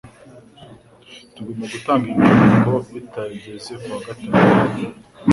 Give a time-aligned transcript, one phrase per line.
[1.33, 4.39] Tugomba gutanga inyandiko bitarenze kuwa gatatu.